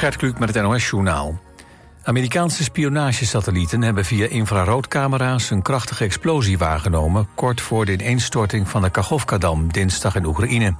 [0.00, 1.40] Gert Kluk met het NOS-journaal.
[2.02, 5.50] Amerikaanse spionagesatellieten hebben via infraroodcamera's...
[5.50, 7.28] een krachtige explosie waargenomen...
[7.34, 10.74] kort voor de ineenstorting van de Kachovkadam dinsdag in Oekraïne.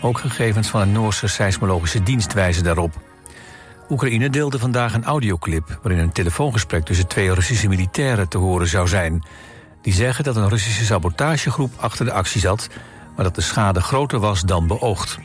[0.00, 3.00] Ook gegevens van een Noorse seismologische dienst wijzen daarop.
[3.90, 5.78] Oekraïne deelde vandaag een audioclip...
[5.82, 9.24] waarin een telefoongesprek tussen twee Russische militairen te horen zou zijn.
[9.82, 12.68] Die zeggen dat een Russische sabotagegroep achter de actie zat...
[13.16, 15.18] maar dat de schade groter was dan beoogd.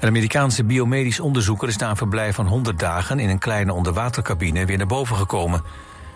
[0.00, 3.18] Een Amerikaanse biomedisch onderzoeker is na een verblijf van 100 dagen...
[3.18, 5.62] in een kleine onderwatercabine weer naar boven gekomen.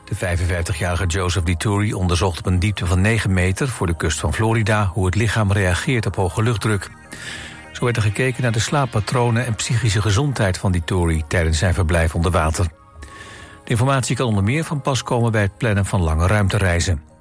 [0.04, 3.68] De 55-jarige Joseph Dituri onderzocht op een diepte van 9 meter...
[3.68, 6.90] voor de kust van Florida hoe het lichaam reageert op hoge luchtdruk.
[7.72, 11.22] Zo werd er gekeken naar de slaappatronen en psychische gezondheid van Dituri...
[11.28, 12.66] tijdens zijn verblijf onder water.
[13.64, 17.11] De informatie kan onder meer van pas komen bij het plannen van lange ruimtereizen.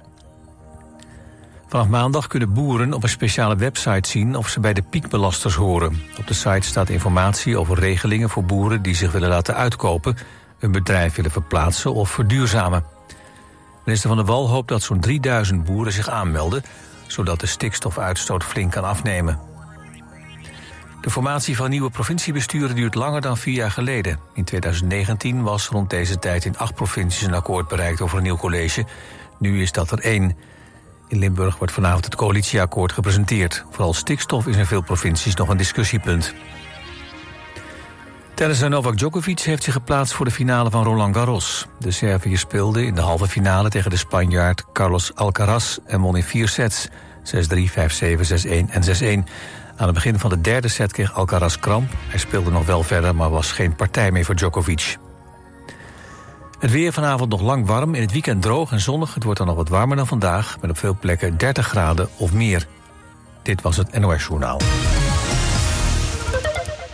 [1.72, 6.02] Vanaf maandag kunnen boeren op een speciale website zien of ze bij de piekbelasters horen.
[6.18, 10.16] Op de site staat informatie over regelingen voor boeren die zich willen laten uitkopen,
[10.58, 12.84] hun bedrijf willen verplaatsen of verduurzamen.
[13.84, 16.62] Minister Van der Wal hoopt dat zo'n 3000 boeren zich aanmelden,
[17.06, 19.40] zodat de stikstofuitstoot flink kan afnemen.
[21.00, 24.18] De formatie van nieuwe provinciebesturen duurt langer dan vier jaar geleden.
[24.34, 28.36] In 2019 was rond deze tijd in acht provincies een akkoord bereikt over een nieuw
[28.36, 28.84] college.
[29.38, 30.36] Nu is dat er één.
[31.12, 33.64] In Limburg wordt vanavond het coalitieakkoord gepresenteerd.
[33.70, 36.34] Vooral stikstof is in veel provincies nog een discussiepunt.
[38.34, 41.66] Tennisser Novak Djokovic heeft zich geplaatst voor de finale van Roland Garros.
[41.78, 45.78] De Serviër speelde in de halve finale tegen de Spanjaard Carlos Alcaraz...
[45.86, 47.38] en won in vier sets, 6-3, 5-7,
[48.46, 48.82] 6-1 en
[49.26, 49.30] 6-1.
[49.76, 51.90] Aan het begin van de derde set kreeg Alcaraz kramp.
[52.08, 54.96] Hij speelde nog wel verder, maar was geen partij meer voor Djokovic.
[56.62, 59.14] Het weer vanavond nog lang warm, in het weekend droog en zonnig.
[59.14, 62.32] Het wordt dan nog wat warmer dan vandaag, met op veel plekken 30 graden of
[62.32, 62.66] meer.
[63.42, 64.60] Dit was het NOS Journaal.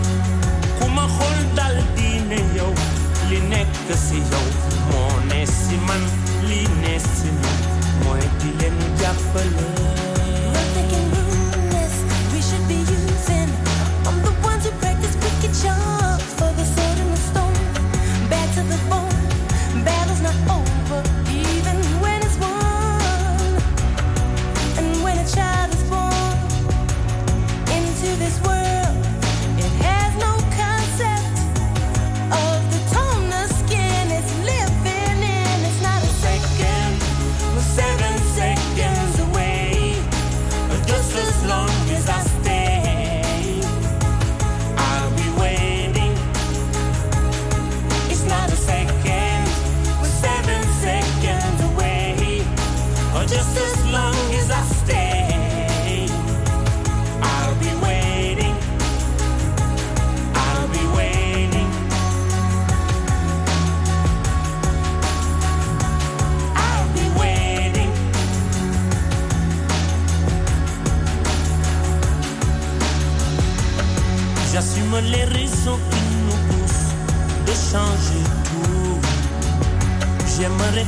[4.89, 6.03] moo ne si man
[6.47, 7.57] li ne si man
[8.03, 10.00] mooy di leen jàppale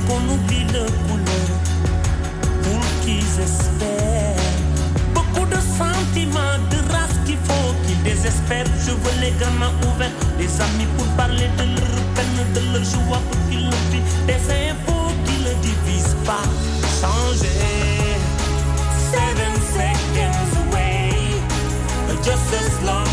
[0.07, 1.49] Qu'on oublie le couleur
[2.63, 4.35] pour qu'ils espèrent.
[5.13, 8.65] Beaucoup de sentiments, de race qu'il faut qu'ils désespèrent.
[8.85, 13.21] Je veux les gamins ouverts, des amis pour parler de leur peine, de leur joie
[13.29, 14.25] pour qu'ils le vivent.
[14.25, 16.43] Des infos qui ne divisent pas.
[16.99, 17.61] Changer.
[19.13, 21.13] Seven seconds away.
[22.23, 23.12] Just as long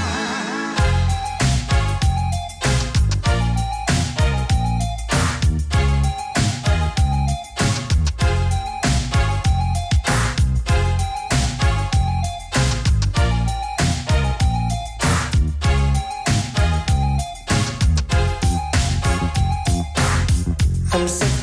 [20.93, 21.40] I'm sick.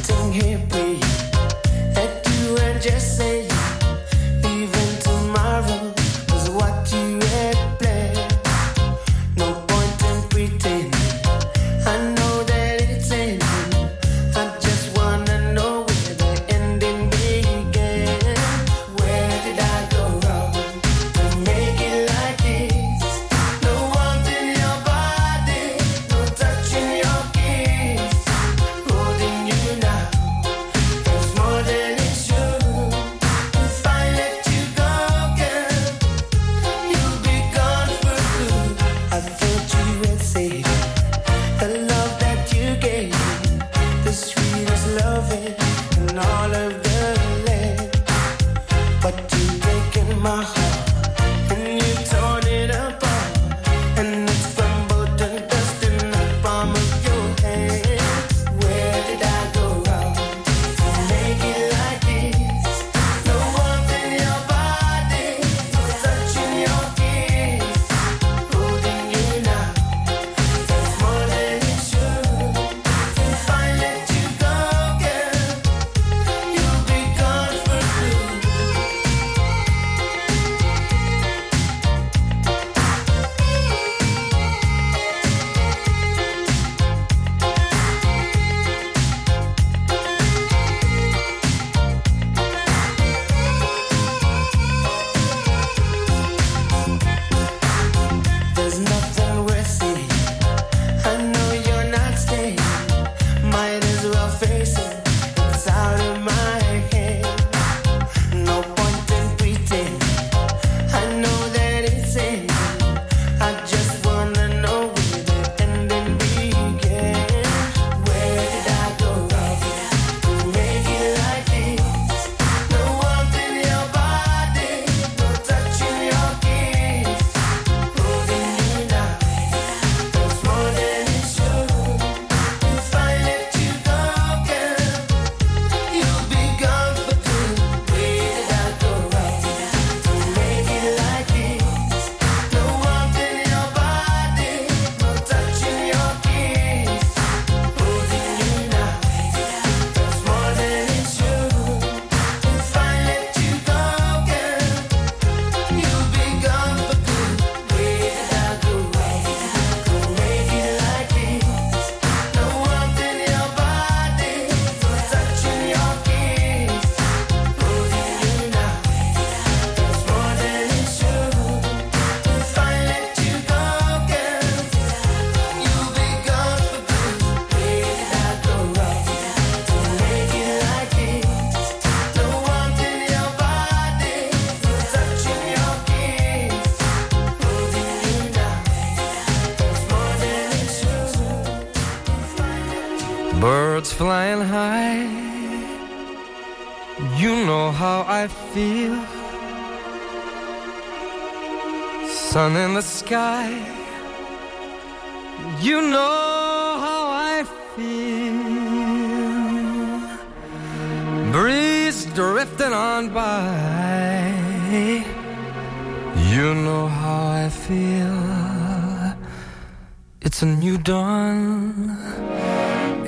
[221.19, 221.97] sun.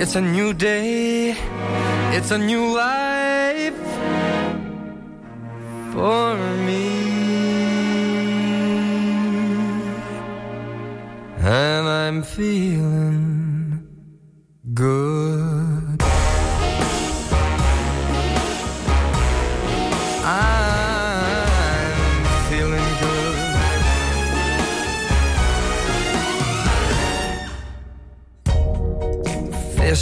[0.01, 1.35] It's a new day,
[2.17, 3.81] it's a new life
[5.93, 6.27] for
[6.67, 6.87] me.
[11.59, 13.20] And I'm feeling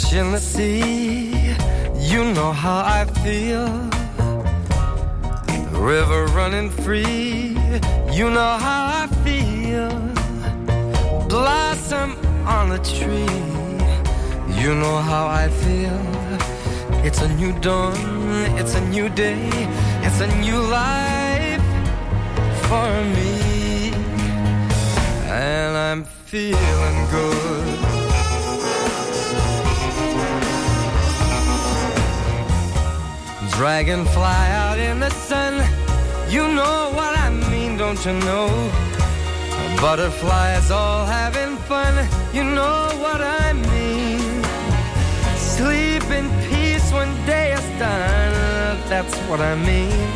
[0.00, 1.54] Fish in the sea,
[1.98, 3.68] you know how I feel.
[5.72, 7.56] River running free,
[8.10, 9.90] you know how I feel.
[11.28, 13.42] Blossom on a tree,
[14.62, 16.00] you know how I feel.
[17.04, 17.96] It's a new dawn,
[18.58, 19.48] it's a new day,
[20.02, 21.66] it's a new life
[22.68, 23.92] for me.
[25.26, 27.89] And I'm feeling good.
[33.60, 35.52] Dragonfly out in the sun,
[36.30, 38.48] you know what I mean, don't you know?
[39.78, 44.42] Butterflies all having fun, you know what I mean.
[45.36, 50.08] Sleep in peace when day is done, that's what I mean.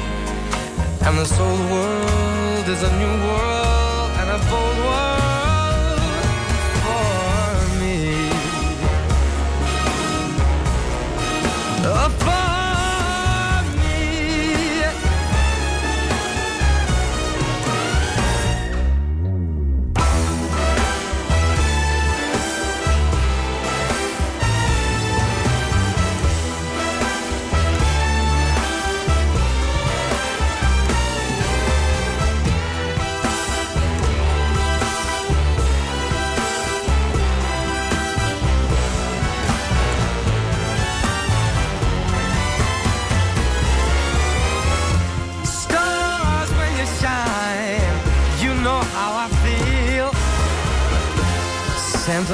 [1.05, 6.01] And this old world is a new world and a bold world
[6.81, 8.25] for me.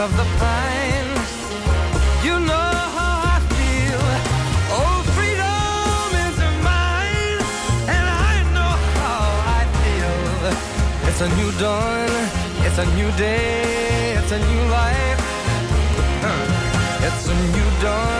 [0.00, 1.12] Of the pine,
[2.24, 4.02] you know how I feel.
[4.78, 7.40] Oh, freedom is mine,
[7.94, 9.24] and I know how
[9.58, 10.40] I feel.
[11.08, 12.08] It's a new dawn,
[12.66, 15.20] it's a new day, it's a new life.
[17.06, 18.19] It's a new dawn,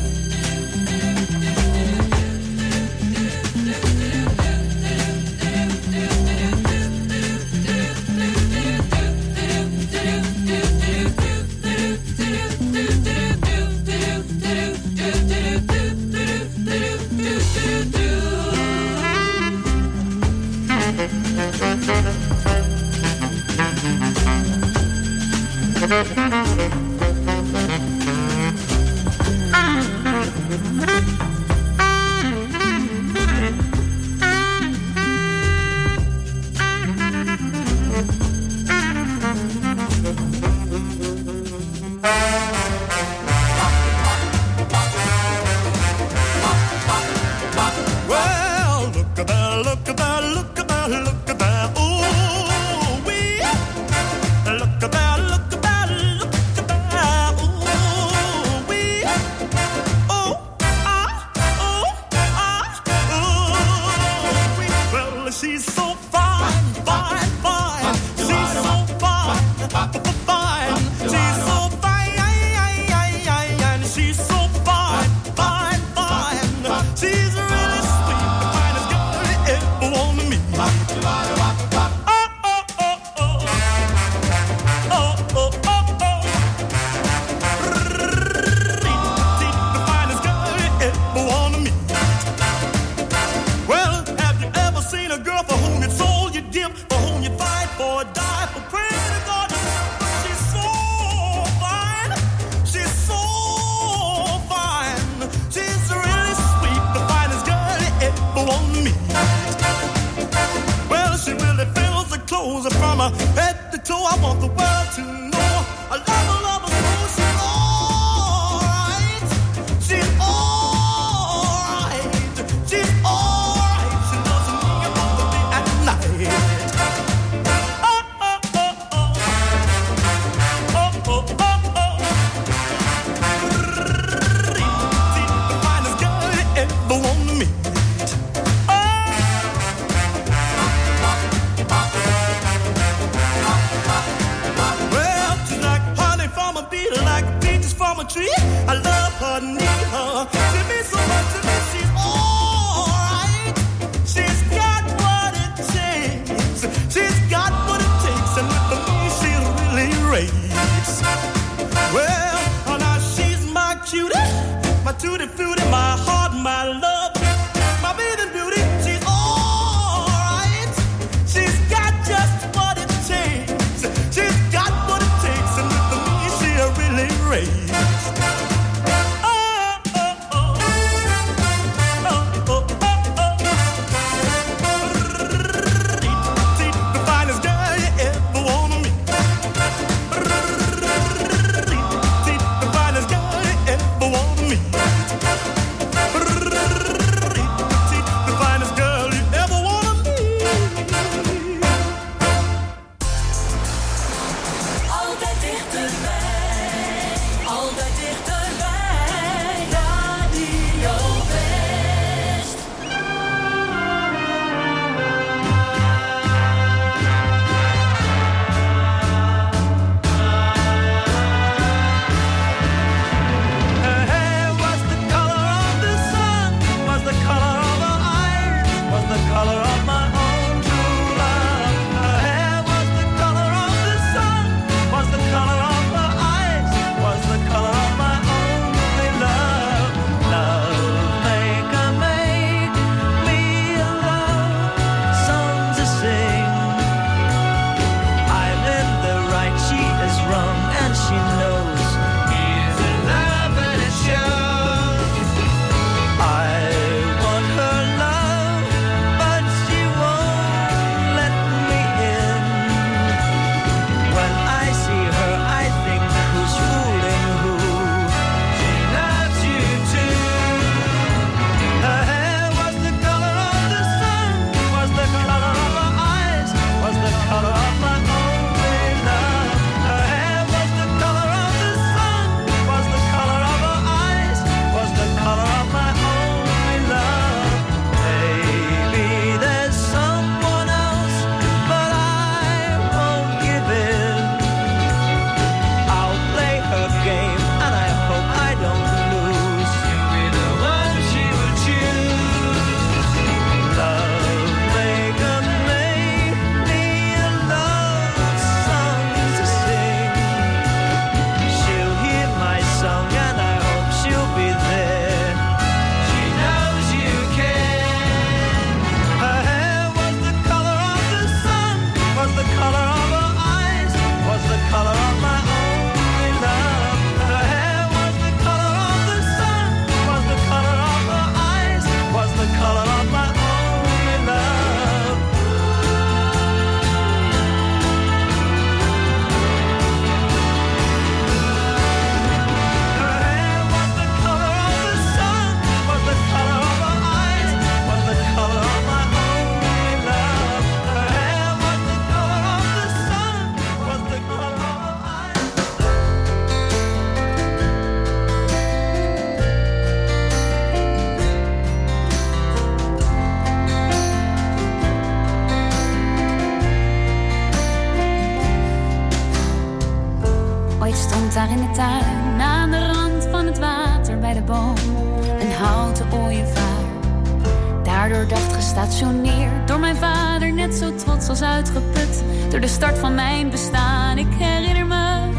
[381.31, 382.23] als uitgeput.
[382.49, 385.29] Door de start van mijn bestaan, ik herinner me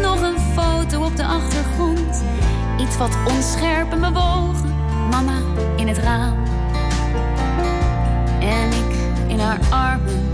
[0.00, 2.22] nog een foto op de achtergrond.
[2.80, 4.74] Iets wat onscherp en bewogen,
[5.10, 5.40] mama
[5.76, 6.36] in het raam.
[8.40, 10.25] En ik in haar armen.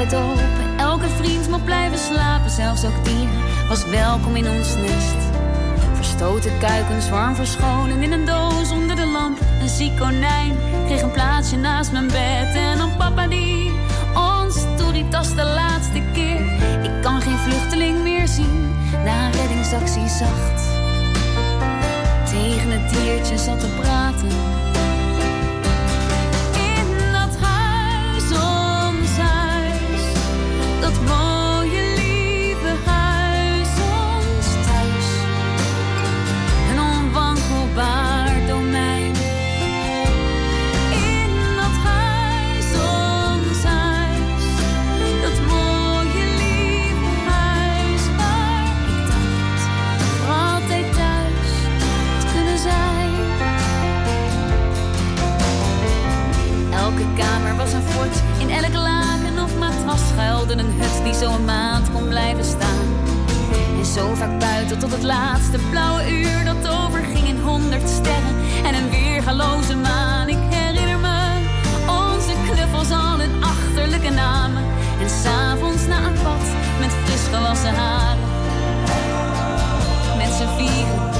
[0.00, 3.28] Open, elke vriend mocht blijven slapen, zelfs ook die
[3.68, 5.16] was welkom in ons nest.
[5.94, 9.38] Verstoten kuikens warm verscholen in een doos onder de lamp.
[9.60, 12.54] Een ziek konijn kreeg een plaatsje naast mijn bed.
[12.54, 13.72] En dan papa die
[14.14, 16.40] ons toeritas de laatste keer.
[16.82, 18.74] Ik kan geen vluchteling meer zien
[19.04, 20.62] na een reddingsactie zacht.
[22.30, 24.28] Tegen het diertje zat te praten.
[59.92, 62.86] Matras schuilde een hut die zo een maand kon blijven staan.
[63.78, 68.74] En zo vaak buiten tot het laatste blauwe uur dat overging in honderd sterren en
[68.74, 70.28] een weergaloze maan.
[70.28, 71.20] Ik herinner me
[71.86, 74.64] onze knuffels al hun achterlijke namen.
[75.00, 76.46] En s'avonds na een bad
[76.80, 78.18] met fris gewassen haren.
[80.16, 81.11] Met z'n vieren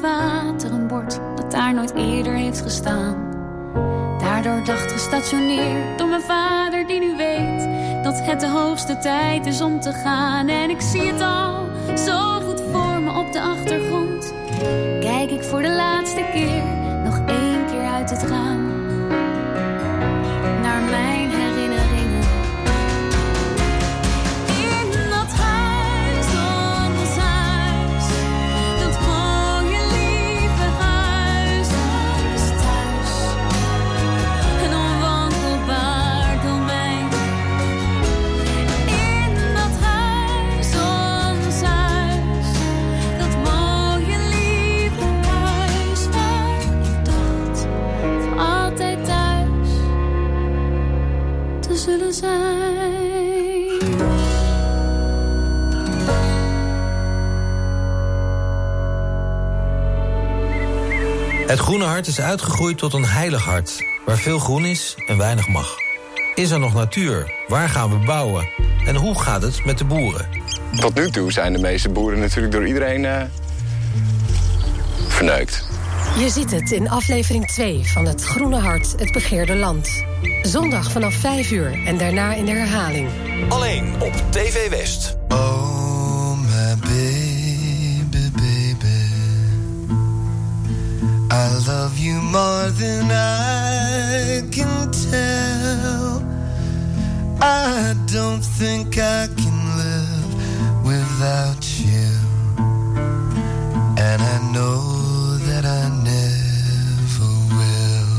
[0.00, 3.28] water, een bord dat daar nooit eerder heeft gestaan.
[4.18, 7.68] Daardoor dacht gestationeerd door mijn vader die nu weet
[8.02, 10.48] dat het de hoogste tijd is om te gaan.
[10.48, 14.34] En ik zie het al zo goed voor me op de achtergrond.
[15.00, 16.64] Kijk ik voor de laatste keer
[17.04, 18.79] nog één keer uit het raam.
[61.50, 65.48] Het groene hart is uitgegroeid tot een heilig hart, waar veel groen is en weinig
[65.48, 65.76] mag.
[66.34, 67.32] Is er nog natuur?
[67.48, 68.48] Waar gaan we bouwen?
[68.86, 70.28] En hoe gaat het met de boeren?
[70.80, 73.22] Tot nu toe zijn de meeste boeren natuurlijk door iedereen eh,
[75.08, 75.66] verneukt.
[76.18, 80.04] Je ziet het in aflevering 2 van Het Groene Hart, het begeerde land.
[80.42, 83.08] Zondag vanaf 5 uur en daarna in de herhaling.
[83.48, 85.19] Alleen op TV West.
[91.90, 96.22] Love you more than I can tell.
[97.40, 102.10] I don't think I can live without you.
[103.98, 104.80] And I know
[105.48, 108.18] that I never will.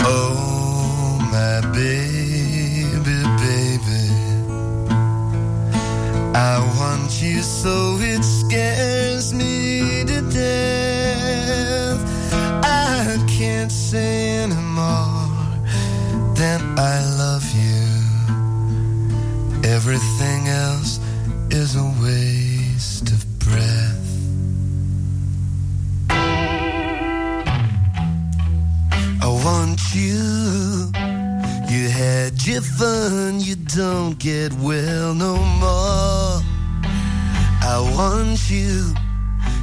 [0.00, 4.06] Oh, my baby, baby.
[6.34, 9.03] I want you so it's scares
[16.76, 17.86] I love you.
[19.62, 20.98] Everything else
[21.50, 24.00] is a waste of breath.
[29.22, 30.90] I want you.
[31.70, 36.42] You had your fun, you don't get well no more.
[37.62, 38.92] I want you.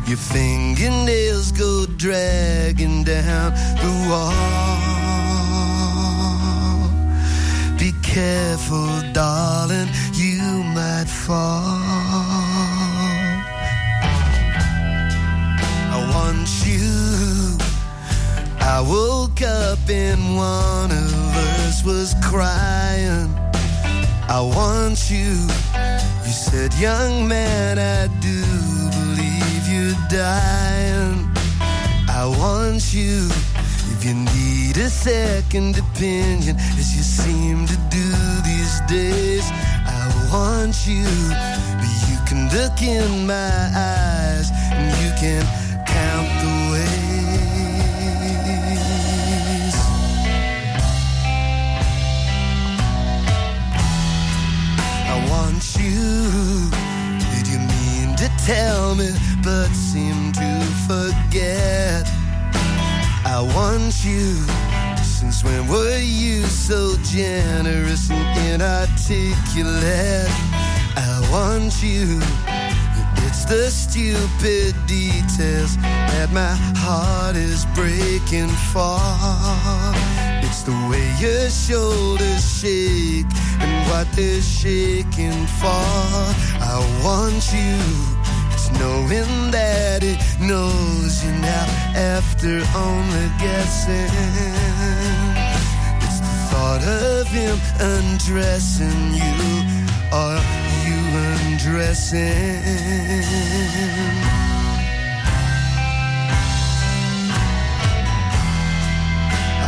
[0.07, 4.70] Your fingernails go dragging down the wall.
[8.12, 10.41] Careful, darling, you
[10.76, 11.80] might fall.
[15.95, 17.57] I want you.
[18.59, 21.14] I woke up and one of
[21.55, 23.34] us was crying.
[24.28, 25.47] I want you.
[26.26, 28.43] You said, young man, I do
[28.99, 31.32] believe you're dying.
[32.09, 33.30] I want you.
[34.01, 38.09] If you need a second opinion, as you seem to do
[38.41, 39.47] these days,
[39.85, 41.05] I want you.
[41.77, 45.45] But you can look in my eyes and you can
[45.85, 47.05] count the ways.
[55.05, 56.71] I want you.
[57.35, 59.11] Did you mean to tell me,
[59.43, 62.20] but seem to forget?
[63.34, 64.36] I want you.
[65.01, 70.27] Since when were you so generous and inarticulate?
[70.97, 72.19] I want you.
[73.25, 78.99] It's the stupid details that my heart is breaking for.
[80.45, 85.86] It's the way your shoulders shake and what they're shaking for.
[86.59, 88.11] I want you.
[88.80, 91.65] Knowing that it knows you now
[91.95, 94.11] after only guessing.
[96.05, 99.38] It's the thought of him undressing you
[100.11, 100.34] or
[100.86, 100.99] you
[101.30, 102.22] undressing.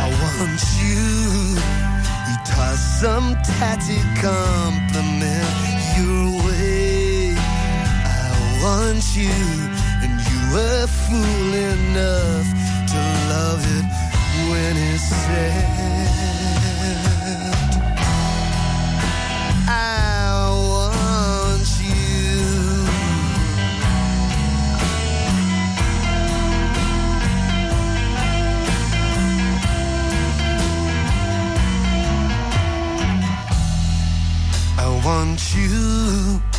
[0.02, 1.04] I want you.
[2.28, 6.73] You toss some tatty compliment your way.
[8.64, 9.28] I want you,
[10.00, 12.48] and you were fool enough
[12.88, 12.98] to
[13.28, 13.84] love it
[14.48, 15.64] when it's said.
[19.68, 22.40] I want you.
[34.78, 36.53] I want you.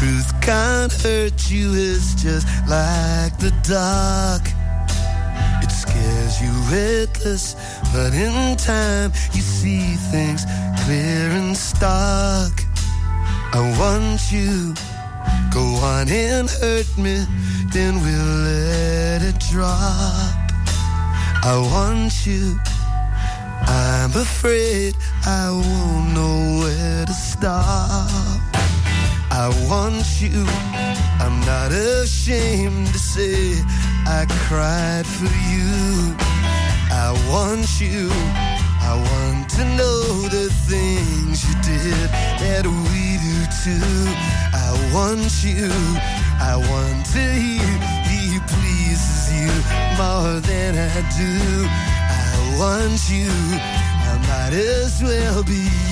[0.00, 4.40] Truth can't hurt you, it's just like the dark.
[5.62, 7.54] It scares you witless,
[7.92, 10.46] but in time you see things
[10.84, 12.64] clear and stark.
[13.52, 14.72] I want you.
[15.52, 17.26] Go on and hurt me,
[17.70, 20.48] then we'll let it drop.
[21.44, 22.58] I want you.
[23.68, 24.96] I'm afraid
[25.26, 28.49] I won't know where to stop.
[29.30, 30.44] I want you.
[31.20, 33.62] I'm not ashamed to say
[34.06, 36.16] I cried for you.
[36.90, 38.10] I want you.
[38.82, 42.10] I want to know the things you did
[42.42, 44.00] that we do too.
[44.52, 45.70] I want you.
[46.42, 47.70] I want to hear
[48.10, 49.52] he pleases you
[49.96, 51.34] more than I do.
[52.10, 53.30] I want you.
[54.10, 55.89] I might as well be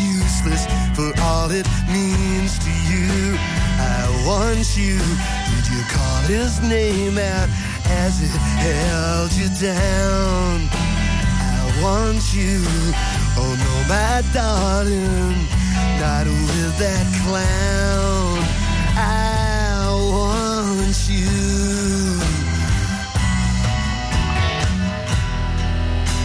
[0.49, 3.37] useless for all it means to you.
[3.79, 4.99] I want you.
[4.99, 7.49] Did you call his name out
[7.87, 10.69] as it held you down?
[10.71, 12.63] I want you.
[13.41, 15.37] Oh no, my darling,
[16.01, 18.39] not with that clown.
[18.97, 21.29] I want you.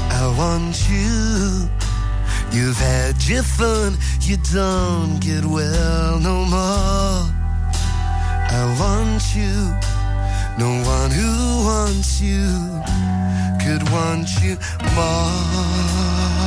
[0.10, 1.83] I want you.
[2.54, 7.26] You've had your fun, you don't get well no more.
[8.56, 9.94] I want you.
[10.60, 12.46] No one who wants you
[13.60, 14.56] could want you
[14.96, 16.43] more.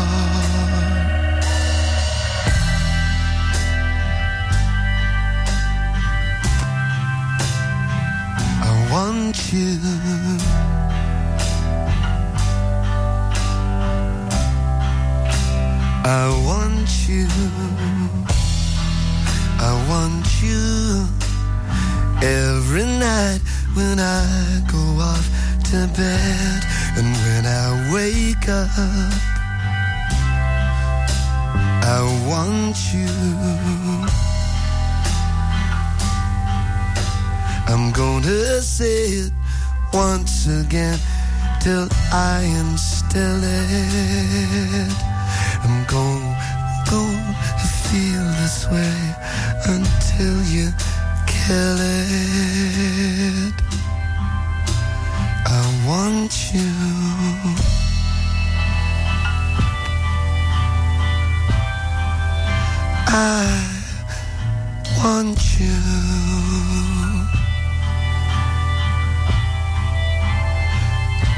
[17.08, 17.26] you.
[19.58, 21.06] I want you
[22.22, 23.40] every night
[23.74, 25.26] when I go off
[25.70, 26.60] to bed
[26.96, 28.70] and when I wake up.
[31.84, 33.12] I want you.
[37.68, 39.32] I'm gonna say it
[39.92, 40.98] once again
[41.60, 44.92] till I instill it.
[45.62, 46.55] I'm gonna
[46.88, 47.02] to
[47.88, 49.14] feel this way
[49.66, 50.70] until you
[51.26, 53.54] kill it.
[55.46, 56.72] I want you.
[63.08, 63.50] I
[65.02, 65.76] want you.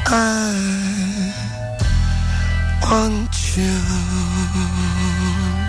[0.07, 0.13] I
[2.83, 3.48] want you.
[3.67, 5.68] 了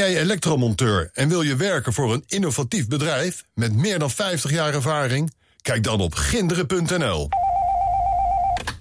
[0.00, 4.74] jij elektromonteur en wil je werken voor een innovatief bedrijf met meer dan 50 jaar
[4.74, 5.34] ervaring?
[5.62, 7.28] Kijk dan op ginderen.nl.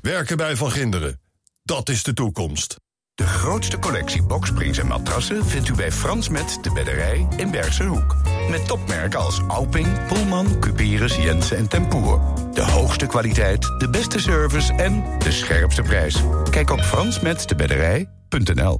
[0.01, 1.19] Werken bij Van Ginderen,
[1.63, 2.75] dat is de toekomst.
[3.15, 7.83] De grootste collectie boksprings en matrassen vindt u bij Frans Met de Bedderij in Bergse
[7.83, 8.15] Hoek.
[8.49, 12.21] Met topmerken als Alping, Pullman, Cuperus, Jensen en Tempoer.
[12.53, 16.15] De hoogste kwaliteit, de beste service en de scherpste prijs.
[16.49, 18.79] Kijk op fransmetdebedderij.nl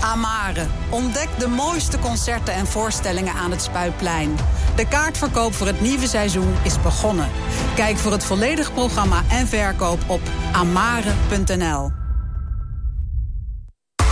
[0.00, 0.66] Amare.
[0.90, 4.36] Ontdek de mooiste concerten en voorstellingen aan het Spuiplein.
[4.76, 7.28] De kaartverkoop voor het nieuwe seizoen is begonnen.
[7.74, 10.20] Kijk voor het volledige programma en verkoop op
[10.52, 11.97] amare.nl.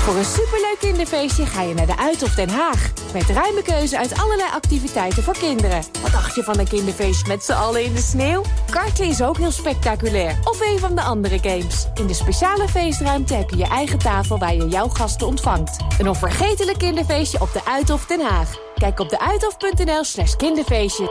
[0.07, 2.93] Voor een superleuk kinderfeestje ga je naar de Uithof Den Haag.
[3.13, 5.83] Met ruime keuze uit allerlei activiteiten voor kinderen.
[6.03, 8.43] Wat dacht je van een kinderfeestje met z'n allen in de sneeuw?
[8.71, 10.39] Karten is ook heel spectaculair.
[10.45, 11.87] Of een van de andere games.
[11.95, 15.77] In de speciale feestruimte heb je je eigen tafel waar je jouw gasten ontvangt.
[15.99, 18.51] Een onvergetelijk kinderfeestje op de Uithof Den Haag.
[18.75, 21.11] Kijk op deuithof.nl slash kinderfeestje.